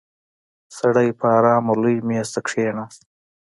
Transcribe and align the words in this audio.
سړی 0.77 1.07
په 1.19 1.25
آرامه 1.37 1.73
لوی 1.81 1.97
مېز 2.07 2.29
ته 2.33 2.41
کېناست. 2.47 3.01